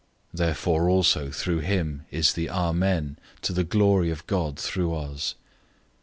[0.33, 5.35] Therefore also through him is the "Amen," to the glory of God through us.